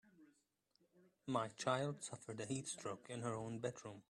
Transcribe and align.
My 1.27 1.49
child 1.49 2.01
suffered 2.03 2.39
a 2.39 2.47
heat 2.47 2.67
stroke 2.67 3.05
in 3.07 3.21
her 3.21 3.35
own 3.35 3.59
bedroom. 3.59 3.99